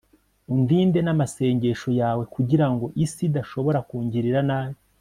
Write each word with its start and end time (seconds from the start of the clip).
undinde 0.53 0.99
n'amasengesho 1.03 1.89
yawe 2.01 2.23
kugirango 2.35 2.85
isi 3.03 3.21
idashobora 3.29 3.79
kungirira 3.89 4.41
nabi 4.49 4.77